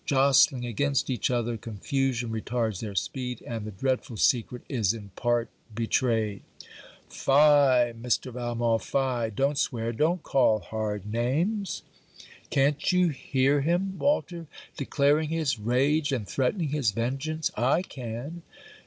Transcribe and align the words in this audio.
Jostling 0.03 0.65
against 0.65 1.11
each 1.11 1.29
other, 1.29 1.57
confusion 1.57 2.31
retards 2.31 2.79
their 2.79 2.95
speed, 2.95 3.43
and 3.45 3.65
the 3.65 3.71
dreadful 3.71 4.17
secret 4.17 4.63
is 4.67 4.95
in 4.95 5.09
part 5.09 5.47
betrayed. 5.75 6.41
Fye! 7.07 7.93
Mr. 7.95 8.33
Valmont, 8.33 8.81
fye! 8.81 9.29
don't 9.29 9.59
swear! 9.59 9.93
don't 9.93 10.23
call 10.23 10.57
hard 10.57 11.05
names! 11.05 11.83
Can't 12.49 12.91
you 12.91 13.09
hear 13.09 13.61
him, 13.61 13.99
Walter, 13.99 14.47
declaring 14.75 15.29
his 15.29 15.59
rage, 15.59 16.11
and 16.11 16.27
threatening 16.27 16.69
his 16.69 16.89
vengeance? 16.89 17.51
I 17.55 17.83
can. 17.83 18.41